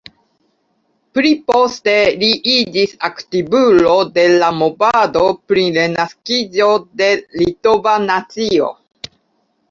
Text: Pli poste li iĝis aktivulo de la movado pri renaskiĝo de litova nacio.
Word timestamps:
Pli 1.15 1.31
poste 1.49 1.91
li 2.21 2.29
iĝis 2.53 2.95
aktivulo 3.09 3.91
de 4.15 4.23
la 4.43 4.49
movado 4.61 5.25
pri 5.51 5.65
renaskiĝo 5.75 6.71
de 7.03 7.11
litova 7.43 7.93
nacio. 8.07 8.71